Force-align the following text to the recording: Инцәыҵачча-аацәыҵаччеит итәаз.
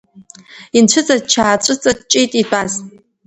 Инцәыҵачча-аацәыҵаччеит 0.77 2.31
итәаз. 2.41 2.71